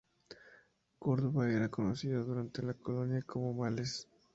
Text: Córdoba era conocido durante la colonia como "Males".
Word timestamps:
Córdoba 0.97 1.47
era 1.51 1.69
conocido 1.69 2.23
durante 2.25 2.63
la 2.63 2.73
colonia 2.73 3.21
como 3.21 3.53
"Males". 3.53 4.09